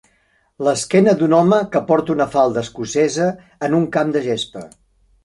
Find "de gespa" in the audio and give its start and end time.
4.17-4.65